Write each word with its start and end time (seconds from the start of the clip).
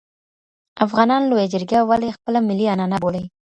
افغانان 0.85 1.21
لویه 1.29 1.47
جرګه 1.53 1.79
ولي 1.89 2.09
خپله 2.15 2.39
ملي 2.47 2.65
عنعنه 2.73 2.97
بولي؟ 3.03 3.23